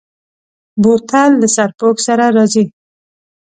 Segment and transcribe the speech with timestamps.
[0.81, 2.63] بوتل له سرپوښ سره راځي.